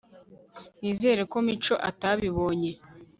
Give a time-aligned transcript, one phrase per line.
[0.79, 2.71] nizere ko mico atabibonye